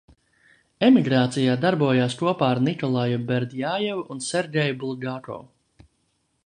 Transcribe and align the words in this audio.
Emigrācijā 0.87 1.57
darbojās 1.65 2.15
kopā 2.21 2.49
ar 2.55 2.63
Nikolaju 2.69 3.21
Berdjajevu 3.31 4.05
un 4.17 4.27
Sergeju 4.31 4.81
Bulgakovu. 4.85 5.89